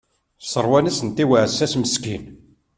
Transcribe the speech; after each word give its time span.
Sseṛwan-as-tent 0.43 1.23
i 1.23 1.25
uɛessas 1.31 1.73
meskin. 1.81 2.23